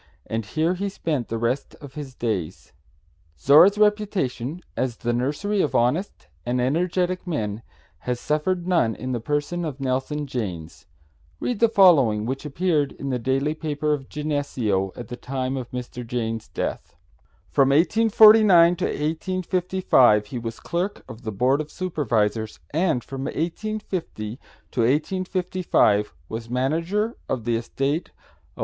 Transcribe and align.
and 0.25 0.47
here 0.47 0.73
he 0.73 0.89
spent 0.89 1.27
the 1.27 1.37
rest 1.37 1.75
of 1.75 1.93
his 1.93 2.15
days. 2.15 2.73
Zorra's 3.39 3.77
reputation 3.77 4.61
as 4.75 4.97
the 4.97 5.13
nursery 5.13 5.61
of 5.61 5.75
honest 5.75 6.25
and 6.43 6.59
energetic 6.59 7.27
men 7.27 7.61
has 7.99 8.19
suffered 8.19 8.67
none 8.67 8.95
in 8.95 9.11
the 9.11 9.19
person 9.19 9.63
of 9.63 9.79
Nelson 9.79 10.25
Janes. 10.25 10.87
Read 11.39 11.59
the 11.59 11.69
following 11.69 12.25
which 12.25 12.45
appeared 12.45 12.93
in 12.93 13.09
the 13.11 13.19
daily 13.19 13.53
paper 13.53 13.93
of 13.93 14.09
Geneseo 14.09 14.91
at 14.95 15.07
the 15.07 15.15
time 15.15 15.55
of 15.55 15.69
Mr. 15.69 16.03
Janes' 16.03 16.47
death: 16.47 16.95
"From 17.51 17.69
1849 17.69 18.75
to 18.77 18.85
1855 18.85 20.25
he 20.25 20.39
was 20.39 20.59
clerk 20.59 21.03
of 21.07 21.21
the 21.21 21.31
Board 21.31 21.61
of 21.61 21.69
Supervisors, 21.69 22.59
and 22.71 23.03
from 23.03 23.25
1850 23.25 24.39
to 24.71 24.81
1855 24.81 26.15
was 26.27 26.49
manager 26.49 27.17
of 27.29 27.45
the 27.45 27.55
estate 27.55 28.09
of 28.09 28.15
Wm. 28.55 28.59